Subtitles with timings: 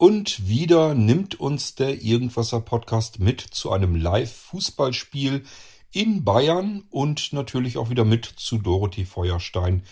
[0.00, 5.44] Und wieder nimmt uns der Irgendwasser Podcast mit zu einem Live-Fußballspiel
[5.90, 9.82] in Bayern und natürlich auch wieder mit zu Dorothee Feuerstein,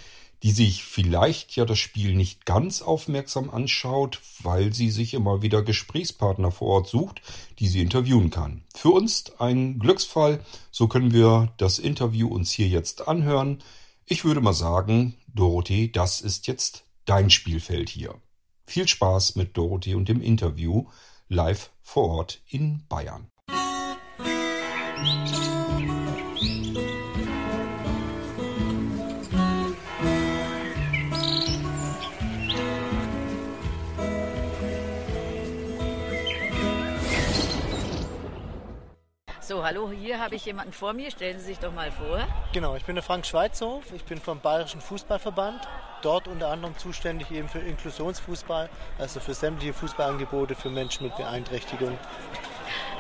[0.45, 5.65] die sich vielleicht ja das Spiel nicht ganz aufmerksam anschaut, weil sie sich immer wieder
[5.65, 7.21] Gesprächspartner vor Ort sucht,
[7.59, 8.63] die sie interviewen kann.
[8.77, 10.39] Für uns ein Glücksfall,
[10.71, 13.59] so können wir das Interview uns hier jetzt anhören.
[14.05, 18.15] Ich würde mal sagen, Dorothee, das ist jetzt dein Spielfeld hier.
[18.67, 20.87] Viel Spaß mit Dorothee und dem Interview
[21.29, 23.31] live vor Ort in Bayern.
[26.75, 26.86] So,
[39.67, 41.11] hallo, hier habe ich jemanden vor mir.
[41.11, 42.25] Stellen Sie sich doch mal vor.
[42.53, 43.93] Genau, ich bin der Frank Schweizerhof.
[43.93, 45.67] Ich bin vom Bayerischen Fußballverband.
[46.03, 51.99] Dort unter anderem zuständig eben für Inklusionsfußball, also für sämtliche Fußballangebote für Menschen mit Beeinträchtigung.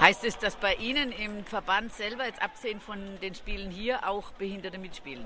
[0.00, 4.32] Heißt es, dass bei Ihnen im Verband selber, jetzt abgesehen von den Spielen hier, auch
[4.32, 5.24] Behinderte mitspielen?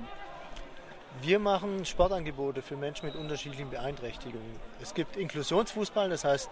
[1.22, 4.56] Wir machen Sportangebote für Menschen mit unterschiedlichen Beeinträchtigungen.
[4.80, 6.48] Es gibt Inklusionsfußball, das heißt,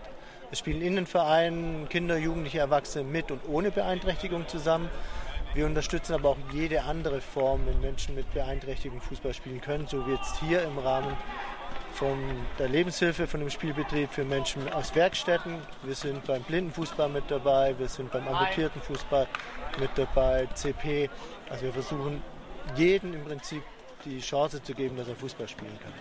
[0.51, 4.91] es spielen in den Vereinen Kinder, Jugendliche, Erwachsene mit und ohne Beeinträchtigung zusammen.
[5.55, 10.06] Wir unterstützen aber auch jede andere Form, wenn Menschen mit Beeinträchtigung Fußball spielen können, so
[10.06, 11.17] wie jetzt hier im Rahmen
[11.95, 12.19] von
[12.59, 15.55] der Lebenshilfe, von dem Spielbetrieb für Menschen aus Werkstätten.
[15.83, 19.27] Wir sind beim Blindenfußball mit dabei, wir sind beim amputierten Fußball
[19.81, 21.09] mit dabei, CP.
[21.48, 22.23] Also wir versuchen
[22.77, 23.62] jeden im Prinzip
[24.04, 25.92] die Chance zu geben, dass er Fußball spielen kann.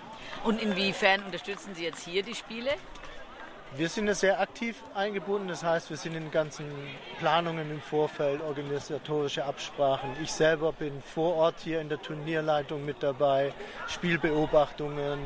[0.44, 2.72] Und inwiefern unterstützen Sie jetzt hier die Spiele?
[3.76, 6.66] Wir sind sehr aktiv eingebunden, das heißt, wir sind in den ganzen
[7.20, 10.10] Planungen im Vorfeld, organisatorische Absprachen.
[10.24, 13.54] Ich selber bin vor Ort hier in der Turnierleitung mit dabei,
[13.88, 15.20] Spielbeobachtungen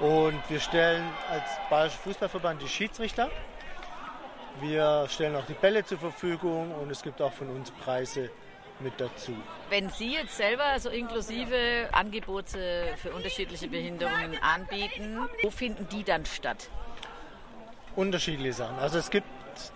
[0.00, 3.30] und wir stellen als Bayerischer Fußballverband die Schiedsrichter.
[4.60, 8.30] Wir stellen auch die Bälle zur Verfügung und es gibt auch von uns Preise
[8.80, 9.32] mit dazu.
[9.70, 16.26] Wenn Sie jetzt selber so inklusive Angebote für unterschiedliche Behinderungen anbieten, wo finden die dann
[16.26, 16.68] statt?
[17.96, 18.78] Unterschiedliche Sachen.
[18.78, 19.26] Also es gibt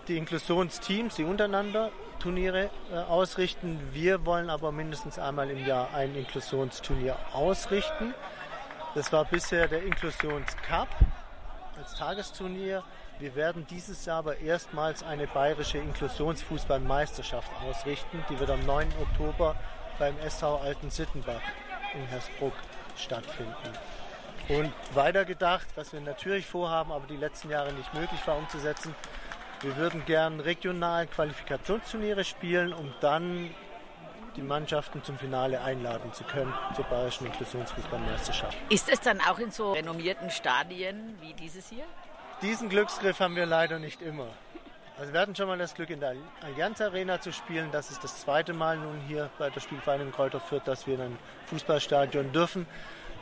[0.07, 3.79] die Inklusionsteams, die untereinander Turniere äh, ausrichten.
[3.93, 8.13] Wir wollen aber mindestens einmal im Jahr ein Inklusionsturnier ausrichten.
[8.95, 10.89] Das war bisher der Inklusionscup
[11.77, 12.83] als Tagesturnier.
[13.19, 18.23] Wir werden dieses Jahr aber erstmals eine bayerische Inklusionsfußballmeisterschaft ausrichten.
[18.29, 18.87] Die wird am 9.
[19.01, 19.57] Oktober
[19.99, 21.41] beim SV Alten Sittenbach
[21.93, 22.53] in Hersbruck
[22.95, 23.53] stattfinden.
[24.47, 28.95] Und weiter gedacht, was wir natürlich vorhaben, aber die letzten Jahre nicht möglich war umzusetzen,
[29.59, 33.53] wir würden gern regional Qualifikationsturniere spielen, um dann
[34.37, 38.57] die Mannschaften zum Finale einladen zu können zur Bayerischen Inklusionsfußballmeisterschaft.
[38.69, 41.83] Ist es dann auch in so renommierten Stadien wie dieses hier?
[42.41, 44.27] Diesen Glücksgriff haben wir leider nicht immer.
[44.97, 47.69] Also wir hatten schon mal das Glück, in der Allianz Arena zu spielen.
[47.73, 51.01] Das ist das zweite Mal nun hier bei der Spielvereinigung Kräuter Fürth, dass wir in
[51.01, 51.17] ein
[51.47, 52.65] Fußballstadion dürfen.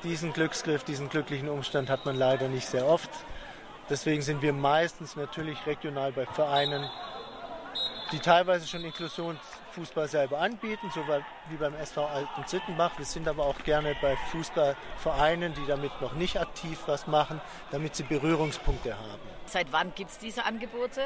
[0.04, 3.10] Diesen Glücksgriff, diesen glücklichen Umstand hat man leider nicht sehr oft.
[3.90, 6.88] Deswegen sind wir meistens natürlich regional bei Vereinen,
[8.12, 11.02] die teilweise schon Inklusionsfußball selber anbieten, so
[11.50, 12.98] wie beim SV Alten Zittenbach.
[12.98, 17.42] Wir sind aber auch gerne bei Fußballvereinen, die damit noch nicht aktiv was machen,
[17.72, 19.22] damit sie Berührungspunkte haben.
[19.46, 21.02] Seit wann gibt es diese Angebote?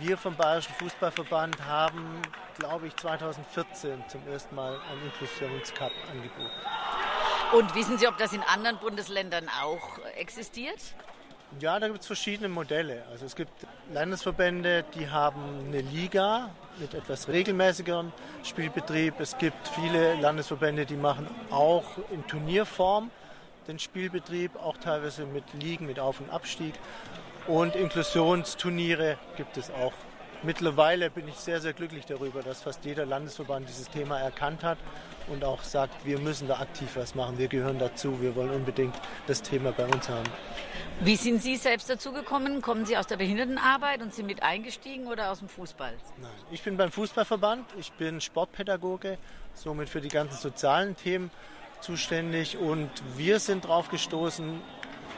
[0.00, 2.20] Wir vom Bayerischen Fußballverband haben,
[2.58, 6.50] glaube ich, 2014 zum ersten Mal einen Inklusionscup angeboten.
[7.52, 10.78] Und wissen Sie, ob das in anderen Bundesländern auch existiert?
[11.60, 13.02] Ja, da gibt es verschiedene Modelle.
[13.10, 13.50] Also es gibt
[13.92, 18.12] Landesverbände, die haben eine Liga mit etwas regelmäßigerem
[18.44, 19.18] Spielbetrieb.
[19.18, 23.10] Es gibt viele Landesverbände, die machen auch in Turnierform
[23.66, 26.74] den Spielbetrieb, auch teilweise mit Ligen, mit Auf- und Abstieg.
[27.46, 29.92] Und Inklusionsturniere gibt es auch
[30.44, 34.78] Mittlerweile bin ich sehr, sehr glücklich darüber, dass fast jeder Landesverband dieses Thema erkannt hat
[35.30, 38.94] und auch sagt, wir müssen da aktiv was machen, wir gehören dazu, wir wollen unbedingt
[39.26, 40.28] das Thema bei uns haben.
[41.00, 42.60] Wie sind Sie selbst dazu gekommen?
[42.60, 45.94] Kommen Sie aus der Behindertenarbeit und sind mit eingestiegen oder aus dem Fußball?
[46.20, 49.18] Nein, ich bin beim Fußballverband, ich bin Sportpädagoge,
[49.54, 51.30] somit für die ganzen sozialen Themen
[51.80, 54.60] zuständig und wir sind drauf gestoßen,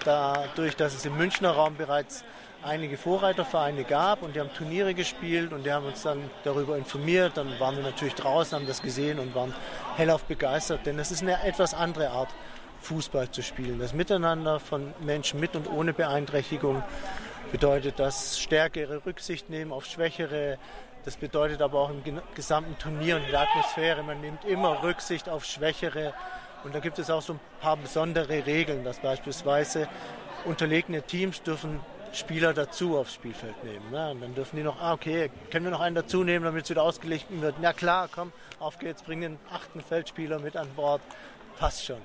[0.04, 2.24] dadurch, dass es im Münchner Raum bereits
[2.62, 7.36] einige Vorreitervereine gab und die haben Turniere gespielt und die haben uns dann darüber informiert.
[7.36, 9.54] Dann waren wir natürlich draußen, haben das gesehen und waren
[9.96, 12.28] hellauf begeistert, denn es ist eine etwas andere Art,
[12.82, 13.78] Fußball zu spielen.
[13.78, 16.82] Das Miteinander von Menschen mit und ohne Beeinträchtigung
[17.52, 20.58] bedeutet das stärkere Rücksicht nehmen auf Schwächere.
[21.04, 22.02] Das bedeutet aber auch im
[22.34, 26.14] gesamten Turnier und in der Atmosphäre, man nimmt immer Rücksicht auf Schwächere.
[26.64, 29.88] Und da gibt es auch so ein paar besondere Regeln, dass beispielsweise
[30.44, 31.80] unterlegene Teams dürfen
[32.12, 33.90] Spieler dazu aufs Spielfeld nehmen.
[33.90, 34.10] Ne?
[34.10, 36.70] Und dann dürfen die noch, ah, okay, können wir noch einen dazu nehmen, damit es
[36.70, 37.56] wieder ausgelegt wird.
[37.60, 41.00] Na klar, komm, auf geht's, bring den achten Feldspieler mit an Bord.
[41.58, 42.00] Passt schon.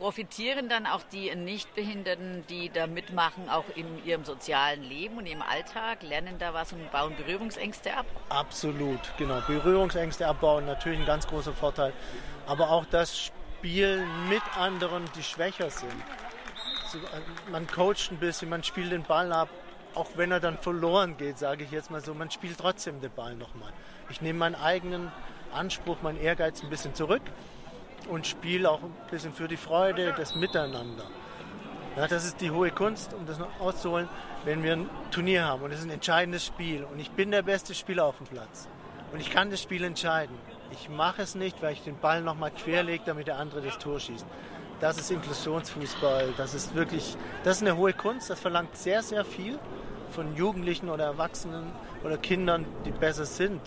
[0.00, 5.42] Profitieren dann auch die Nichtbehinderten, die da mitmachen, auch in ihrem sozialen Leben und ihrem
[5.42, 8.06] Alltag, lernen da was und bauen Berührungsängste ab?
[8.30, 9.42] Absolut, genau.
[9.46, 11.92] Berührungsängste abbauen, natürlich ein ganz großer Vorteil.
[12.46, 13.30] Aber auch das
[13.60, 15.92] Spielen mit anderen, die schwächer sind.
[17.50, 19.48] Man coacht ein bisschen, man spielt den Ball ab,
[19.94, 23.10] auch wenn er dann verloren geht, sage ich jetzt mal so, man spielt trotzdem den
[23.10, 23.72] Ball nochmal.
[24.08, 25.10] Ich nehme meinen eigenen
[25.52, 27.22] Anspruch, meinen Ehrgeiz ein bisschen zurück
[28.08, 31.04] und spiele auch ein bisschen für die Freude, das Miteinander.
[31.96, 34.08] Ja, das ist die hohe Kunst, um das noch auszuholen,
[34.44, 37.42] wenn wir ein Turnier haben und es ist ein entscheidendes Spiel und ich bin der
[37.42, 38.68] beste Spieler auf dem Platz
[39.12, 40.36] und ich kann das Spiel entscheiden.
[40.70, 43.98] Ich mache es nicht, weil ich den Ball nochmal querlege, damit der andere das Tor
[43.98, 44.24] schießt.
[44.80, 49.26] Das ist Inklusionsfußball, das ist wirklich, das ist eine hohe Kunst, das verlangt sehr, sehr
[49.26, 49.58] viel
[50.10, 51.70] von Jugendlichen oder Erwachsenen
[52.02, 53.60] oder Kindern, die besser sind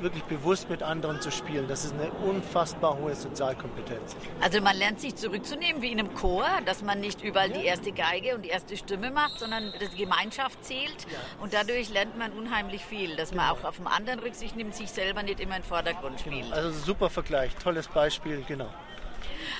[0.00, 1.66] wirklich bewusst mit anderen zu spielen.
[1.68, 4.16] Das ist eine unfassbar hohe Sozialkompetenz.
[4.40, 7.58] Also man lernt sich zurückzunehmen wie in einem Chor, dass man nicht überall ja.
[7.58, 11.06] die erste Geige und die erste Stimme macht, sondern dass die Gemeinschaft zählt.
[11.10, 11.18] Ja.
[11.42, 14.90] Und dadurch lernt man unheimlich viel, dass man auch auf den anderen Rücksicht nimmt, sich
[14.90, 16.52] selber nicht immer in den Vordergrund spielt.
[16.52, 18.68] Also super Vergleich, tolles Beispiel, genau.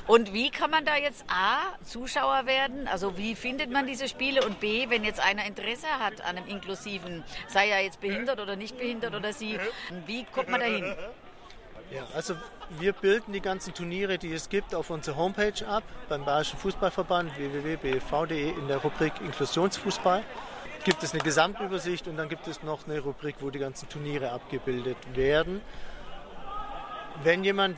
[0.06, 2.88] Und wie kann man da jetzt A, Zuschauer werden?
[2.88, 4.44] Also wie findet man diese Spiele?
[4.44, 8.56] Und B, wenn jetzt einer Interesse hat an einem inklusiven, sei er jetzt behindert oder
[8.56, 9.58] nicht behindert oder sie,
[10.06, 10.94] wie kommt man da hin?
[11.90, 12.34] Ja, also
[12.78, 17.36] wir bilden die ganzen Turniere, die es gibt, auf unsere Homepage ab, beim Bayerischen Fußballverband
[17.36, 20.24] www.bv.de in der Rubrik Inklusionsfußball
[20.84, 24.30] gibt es eine Gesamtübersicht und dann gibt es noch eine Rubrik, wo die ganzen Turniere
[24.32, 25.62] abgebildet werden.
[27.22, 27.76] Wenn jemand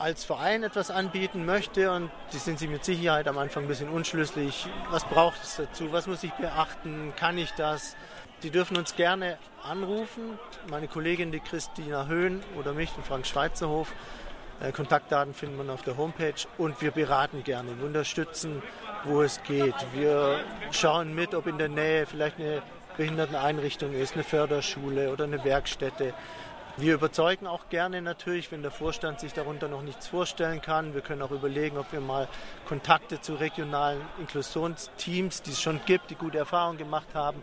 [0.00, 3.90] als Verein etwas anbieten möchte und die sind sich mit Sicherheit am Anfang ein bisschen
[3.90, 4.66] unschlüssig.
[4.90, 5.92] Was braucht es dazu?
[5.92, 7.12] Was muss ich beachten?
[7.16, 7.96] Kann ich das?
[8.42, 10.38] Die dürfen uns gerne anrufen.
[10.70, 13.92] Meine Kollegin, die Christina Höhn oder mich, den Frank Schweizerhof.
[14.62, 18.62] Äh, Kontaktdaten findet man auf der Homepage und wir beraten gerne, wir unterstützen,
[19.04, 19.74] wo es geht.
[19.92, 22.62] Wir schauen mit, ob in der Nähe vielleicht eine
[22.96, 26.14] Behinderteneinrichtung ist, eine Förderschule oder eine Werkstätte.
[26.80, 30.94] Wir überzeugen auch gerne natürlich, wenn der Vorstand sich darunter noch nichts vorstellen kann.
[30.94, 32.26] Wir können auch überlegen, ob wir mal
[32.66, 37.42] Kontakte zu regionalen Inklusionsteams, die es schon gibt, die gute Erfahrungen gemacht haben,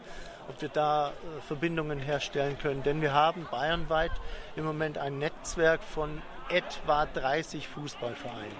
[0.50, 2.81] ob wir da äh, Verbindungen herstellen können.
[2.81, 4.10] Denn wir haben bayernweit
[4.56, 6.19] im Moment ein Netzwerk von
[6.50, 8.57] etwa 30 Fußballvereinen.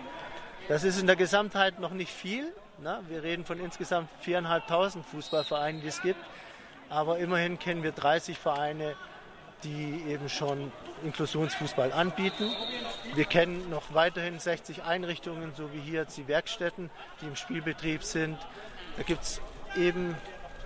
[0.68, 2.53] Das ist in der Gesamtheit noch nicht viel.
[2.83, 3.00] Ne?
[3.07, 6.23] Wir reden von insgesamt 4.500 Fußballvereinen, die es gibt.
[6.89, 8.95] Aber immerhin kennen wir 30 Vereine,
[9.63, 10.71] die eben schon
[11.04, 12.51] Inklusionsfußball anbieten.
[13.15, 16.89] Wir kennen noch weiterhin 60 Einrichtungen, so wie hier die Werkstätten,
[17.21, 18.38] die im Spielbetrieb sind.
[18.98, 19.42] Da gibt es
[19.75, 20.15] eben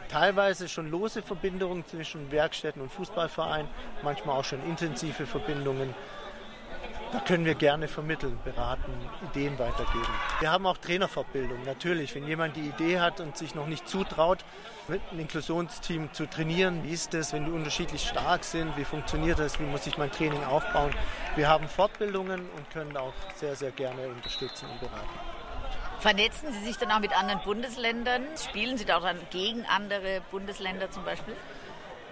[0.10, 3.68] teilweise schon lose Verbindungen zwischen Werkstätten und Fußballverein,
[4.04, 5.94] manchmal auch schon intensive Verbindungen.
[7.12, 8.94] Da können wir gerne vermitteln, beraten,
[9.32, 10.14] Ideen weitergeben.
[10.40, 12.16] Wir haben auch Trainerfortbildung, natürlich.
[12.16, 14.46] Wenn jemand die Idee hat und sich noch nicht zutraut,
[14.88, 19.40] mit einem Inklusionsteam zu trainieren, wie ist das, wenn die unterschiedlich stark sind, wie funktioniert
[19.40, 20.92] das, wie muss ich mein Training aufbauen.
[21.36, 25.20] Wir haben Fortbildungen und können auch sehr, sehr gerne unterstützen und beraten.
[26.00, 28.24] Vernetzen Sie sich dann auch mit anderen Bundesländern?
[28.36, 31.36] Spielen Sie da auch dann gegen andere Bundesländer zum Beispiel?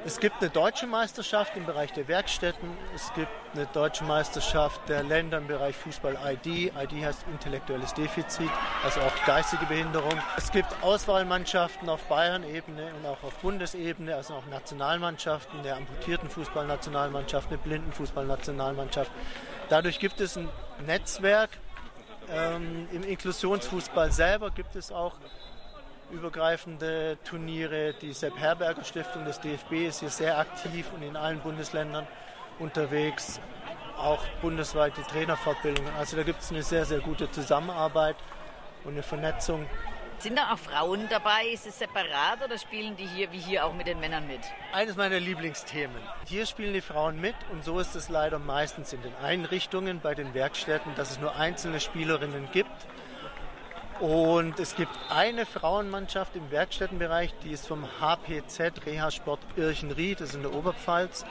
[0.06, 2.70] Es gibt eine deutsche Meisterschaft im Bereich der Werkstätten.
[2.96, 6.46] Es gibt eine deutsche Meisterschaft der Länder im Bereich Fußball-ID.
[6.74, 8.50] ID heißt intellektuelles Defizit,
[8.82, 10.14] also auch geistige Behinderung.
[10.38, 17.50] Es gibt Auswahlmannschaften auf Bayern-Ebene und auch auf Bundesebene, also auch Nationalmannschaften, der amputierten Fußballnationalmannschaft,
[17.50, 19.12] eine Blindenfußballnationalmannschaft.
[19.68, 20.48] Dadurch gibt es ein
[20.86, 21.50] Netzwerk.
[22.32, 25.16] Ähm, Im Inklusionsfußball selber gibt es auch
[26.12, 27.94] übergreifende Turniere.
[28.02, 32.08] Die Sepp Herberger Stiftung des DFB ist hier sehr aktiv und in allen Bundesländern
[32.60, 33.40] unterwegs.
[33.98, 35.94] Auch bundesweit die Trainerfortbildungen.
[35.98, 38.16] Also da gibt es eine sehr, sehr gute Zusammenarbeit
[38.86, 39.66] und eine Vernetzung.
[40.20, 41.48] Sind da auch Frauen dabei?
[41.54, 44.42] Ist es separat oder spielen die hier wie hier auch mit den Männern mit?
[44.74, 45.96] Eines meiner Lieblingsthemen.
[46.26, 50.16] Hier spielen die Frauen mit und so ist es leider meistens in den Einrichtungen, bei
[50.16, 52.88] den Werkstätten, dass es nur einzelne Spielerinnen gibt
[54.00, 60.36] und es gibt eine Frauenmannschaft im Werkstättenbereich, die ist vom HPZ Reha-Sport Irchenried, das ist
[60.36, 61.26] in der Oberpfalz.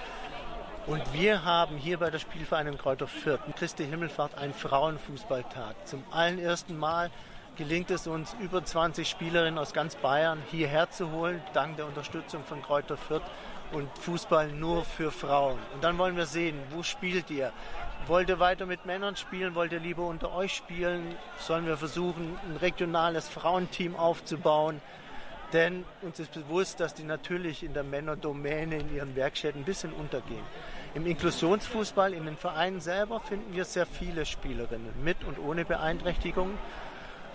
[0.86, 5.76] Und wir haben hier bei der Spielvereinigung Kräuter Fürth, Christi Himmelfahrt, einen Frauenfußballtag.
[5.86, 7.10] Zum allerersten Mal
[7.56, 12.44] gelingt es uns, über 20 Spielerinnen aus ganz Bayern hierher zu holen, dank der Unterstützung
[12.44, 13.24] von Kräuter Fürth
[13.72, 15.58] und Fußball nur für Frauen.
[15.74, 17.52] Und dann wollen wir sehen, wo spielt ihr?
[18.06, 19.54] Wollt ihr weiter mit Männern spielen?
[19.54, 21.14] Wollt ihr lieber unter euch spielen?
[21.38, 24.80] Sollen wir versuchen, ein regionales Frauenteam aufzubauen?
[25.52, 29.92] Denn uns ist bewusst, dass die natürlich in der Männerdomäne in ihren Werkstätten ein bisschen
[29.92, 30.44] untergehen.
[30.94, 36.58] Im Inklusionsfußball, in den Vereinen selber, finden wir sehr viele Spielerinnen mit und ohne Beeinträchtigung.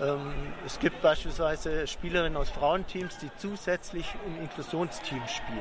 [0.02, 0.34] Ähm,
[0.66, 5.60] es gibt beispielsweise Spielerinnen aus Frauenteams, die zusätzlich im Inklusionsteam spielen.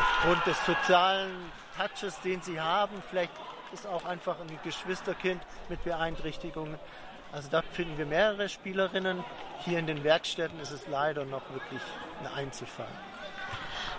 [0.00, 1.30] Aufgrund des sozialen
[1.76, 3.32] Touches, den sie haben, vielleicht
[3.72, 6.78] ist auch einfach ein Geschwisterkind mit Beeinträchtigungen.
[7.32, 9.24] Also da finden wir mehrere Spielerinnen.
[9.64, 11.80] Hier in den Werkstätten ist es leider noch wirklich
[12.20, 12.86] ein Einzelfall.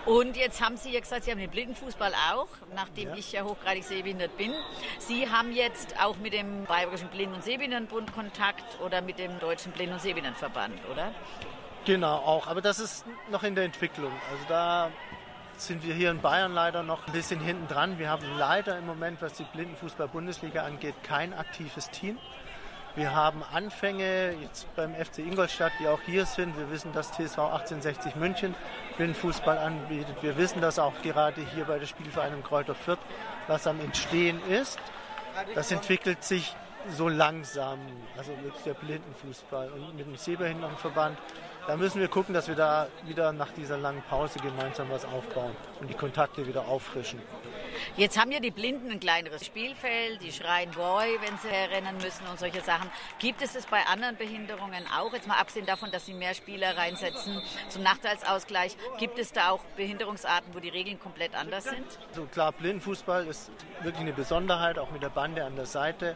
[0.05, 3.15] Und jetzt haben Sie ja gesagt, Sie haben den Blindenfußball auch, nachdem ja.
[3.15, 4.53] ich ja hochgradig sehbehindert bin.
[4.99, 9.71] Sie haben jetzt auch mit dem Bayerischen Blinden- und Sehbehindertenbund Kontakt oder mit dem Deutschen
[9.71, 11.11] Blinden- und Sehbehindertenverband, oder?
[11.85, 12.47] Genau, auch.
[12.47, 14.11] Aber das ist noch in der Entwicklung.
[14.31, 14.91] Also da
[15.57, 17.97] sind wir hier in Bayern leider noch ein bisschen hinten dran.
[17.99, 22.17] Wir haben leider im Moment, was die Blindenfußball-Bundesliga angeht, kein aktives Team.
[22.95, 26.57] Wir haben Anfänge jetzt beim FC Ingolstadt, die auch hier sind.
[26.57, 28.55] Wir wissen, dass TSV 1860 München
[28.95, 30.15] Blindenfußball anbietet.
[30.21, 32.99] Wir wissen, dass auch gerade hier bei der Spielvereinigung Kräuter Fürth
[33.47, 34.79] was am Entstehen ist.
[35.55, 36.55] Das entwickelt sich
[36.89, 37.79] so langsam,
[38.17, 41.17] also wirklich der Blindenfußball und mit dem Sehbehindertenverband
[41.67, 45.55] da müssen wir gucken, dass wir da wieder nach dieser langen Pause gemeinsam was aufbauen
[45.79, 47.19] und die Kontakte wieder auffrischen.
[47.97, 52.25] Jetzt haben ja die Blinden ein kleineres Spielfeld, die schreien Boy, wenn sie rennen müssen
[52.29, 52.89] und solche Sachen.
[53.19, 55.13] Gibt es das bei anderen Behinderungen auch?
[55.13, 58.77] Jetzt mal abgesehen davon, dass sie mehr Spieler reinsetzen zum Nachteilsausgleich.
[58.97, 61.85] Gibt es da auch Behinderungsarten, wo die Regeln komplett anders sind?
[62.11, 66.15] So klar, Blindenfußball ist wirklich eine Besonderheit, auch mit der Bande an der Seite.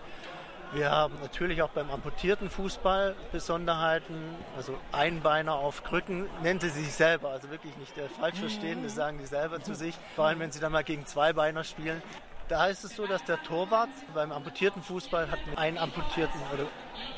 [0.71, 4.35] Wir haben natürlich auch beim amputierten Fußball Besonderheiten.
[4.55, 7.29] Also Einbeiner auf Krücken nennen sie sich selber.
[7.29, 9.95] Also wirklich nicht der falsch verstehen, das sagen die selber zu sich.
[10.15, 12.03] Vor allem, wenn sie dann mal gegen Zweibeiner spielen.
[12.49, 16.65] Da ist es so, dass der Torwart beim amputierten Fußball hat einen amputierten oder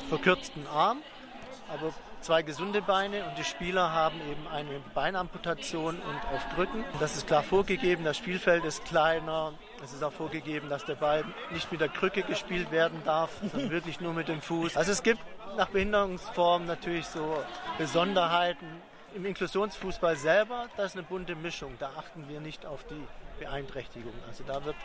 [0.08, 0.98] verkürzten Arm,
[1.68, 1.92] aber
[2.22, 6.84] zwei gesunde Beine und die Spieler haben eben eine Beinamputation und auf Krücken.
[7.00, 9.52] Das ist klar vorgegeben, das Spielfeld ist kleiner,
[9.84, 13.70] es ist auch vorgegeben, dass der Ball nicht mit der Krücke gespielt werden darf, sondern
[13.76, 14.76] wirklich nur mit dem Fuß.
[14.76, 15.20] Also es gibt
[15.56, 17.36] nach Behinderungsformen natürlich so
[17.78, 18.66] Besonderheiten.
[19.14, 21.74] Im Inklusionsfußball selber, das ist eine bunte Mischung.
[21.78, 23.06] Da achten wir nicht auf die
[23.38, 24.14] Beeinträchtigung.
[24.26, 24.76] Also da wird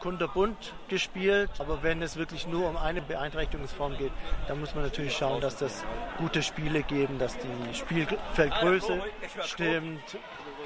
[0.00, 4.12] kunterbunt gespielt, aber wenn es wirklich nur um eine Beeinträchtigungsform geht,
[4.48, 5.84] dann muss man natürlich schauen, dass das
[6.18, 9.02] gute Spiele geben, dass die Spielfeldgröße
[9.42, 10.18] stimmt,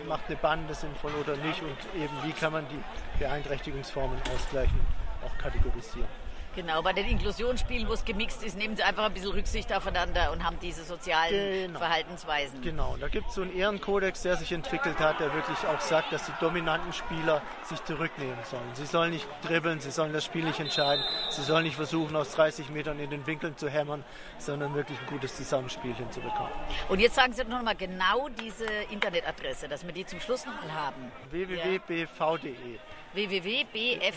[0.06, 4.80] macht eine Bande sinnvoll oder nicht und eben wie kann man die Beeinträchtigungsformen ausgleichen,
[5.24, 6.27] auch kategorisieren.
[6.58, 10.32] Genau, bei den Inklusionsspielen, wo es gemixt ist, nehmen sie einfach ein bisschen Rücksicht aufeinander
[10.32, 11.78] und haben diese sozialen genau.
[11.78, 12.60] Verhaltensweisen.
[12.62, 16.12] Genau, da gibt es so einen Ehrenkodex, der sich entwickelt hat, der wirklich auch sagt,
[16.12, 18.68] dass die dominanten Spieler sich zurücknehmen sollen.
[18.74, 22.32] Sie sollen nicht dribbeln, sie sollen das Spiel nicht entscheiden, sie sollen nicht versuchen, aus
[22.32, 24.04] 30 Metern in den Winkeln zu hämmern,
[24.38, 26.50] sondern wirklich ein gutes Zusammenspiel hinzubekommen.
[26.88, 30.60] Und jetzt sagen Sie noch mal genau diese Internetadresse, dass wir die zum Schluss noch
[30.60, 31.12] mal haben.
[31.30, 32.80] www.bv.de
[33.14, 34.08] www.bfv.de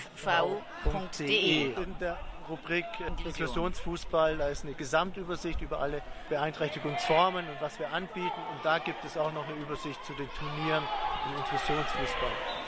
[2.49, 2.85] Rubrik
[3.25, 8.41] Inklusionsfußball, da ist eine Gesamtübersicht über alle Beeinträchtigungsformen und was wir anbieten.
[8.51, 10.83] Und da gibt es auch noch eine Übersicht zu den Turnieren
[11.27, 12.60] im Inklusionsfußball.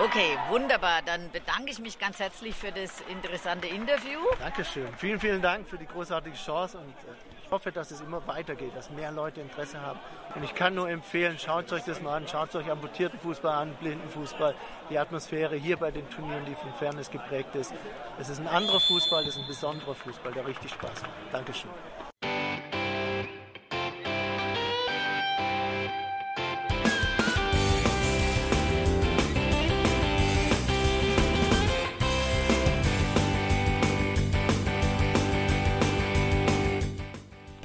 [0.00, 1.02] Okay, wunderbar.
[1.04, 4.20] Dann bedanke ich mich ganz herzlich für das interessante Interview.
[4.38, 4.86] Dankeschön.
[4.96, 8.76] Vielen, vielen Dank für die großartige Chance und äh, ich hoffe, dass es immer weitergeht,
[8.76, 9.98] dass mehr Leute Interesse haben.
[10.36, 13.74] Und ich kann nur empfehlen, schaut euch das mal an, schaut euch amputierten Fußball an,
[13.80, 14.54] blinden Fußball,
[14.88, 17.74] die Atmosphäre hier bei den Turnieren, die von Fairness geprägt ist.
[18.20, 21.12] Es ist ein anderer Fußball, es ist ein besonderer Fußball, der richtig Spaß macht.
[21.32, 21.70] Dankeschön.